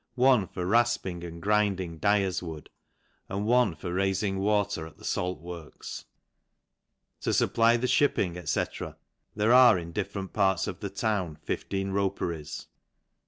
one 0.15 0.47
for 0.47 0.65
rafping 0.65 1.23
and 1.23 1.43
grind 1.43 1.79
\y 1.79 1.85
dyer's 1.89 2.41
wood, 2.41 2.71
and 3.29 3.45
one 3.45 3.75
for 3.75 3.93
raifing 3.93 4.37
water 4.37 4.87
at 4.87 4.97
the 4.97 5.03
it 5.23 5.37
works. 5.37 6.05
To 7.19 7.29
fupply 7.29 7.79
the 7.79 7.85
fhipping, 7.85 8.33
&c, 8.47 8.95
there 9.35 9.53
are! 9.53 9.85
different 9.85 10.33
parts 10.33 10.65
of 10.65 10.79
the 10.79 10.89
town 10.89 11.35
15 11.43 11.91
roperies. 11.91 12.65